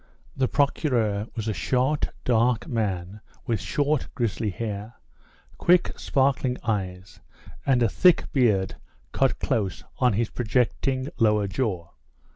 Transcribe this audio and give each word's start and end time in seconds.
The 0.35 0.47
Procureur 0.47 1.27
was 1.35 1.47
a 1.47 1.53
short, 1.53 2.09
dark 2.25 2.67
man, 2.67 3.21
with 3.45 3.61
short, 3.61 4.07
grizzly 4.15 4.49
hair, 4.49 4.95
quick, 5.59 5.91
sparkling 5.95 6.57
eyes, 6.63 7.19
and 7.67 7.83
a 7.83 7.87
thick 7.87 8.23
beard 8.33 8.77
cut 9.11 9.37
close 9.37 9.83
on 9.99 10.13
his 10.13 10.31
projecting 10.31 11.09
lower 11.19 11.45
jaw. 11.47 11.91